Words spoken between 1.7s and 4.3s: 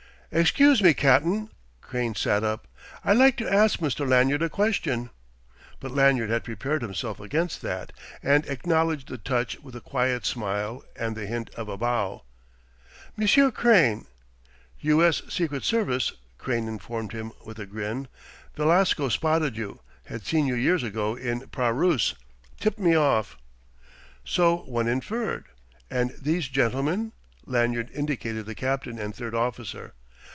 Crane sat up. "I'd like to ask Mr.